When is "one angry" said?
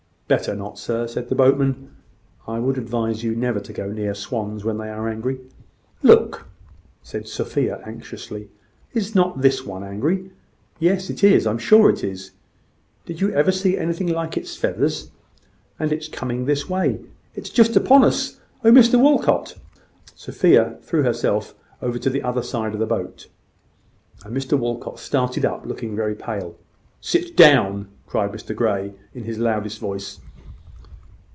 9.65-10.31